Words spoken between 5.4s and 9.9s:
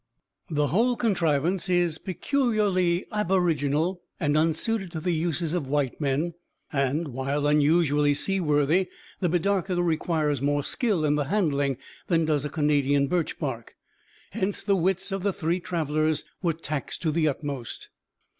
of white men; and, while unusually seaworthy, the bidarka